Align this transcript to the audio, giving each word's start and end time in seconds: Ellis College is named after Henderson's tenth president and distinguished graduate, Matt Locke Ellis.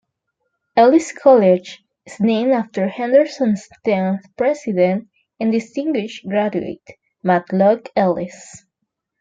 Ellis 0.75 1.11
College 1.11 1.83
is 2.07 2.19
named 2.19 2.53
after 2.53 2.87
Henderson's 2.87 3.67
tenth 3.85 4.25
president 4.35 5.07
and 5.39 5.51
distinguished 5.51 6.27
graduate, 6.27 6.87
Matt 7.21 7.53
Locke 7.53 7.89
Ellis. 7.95 8.65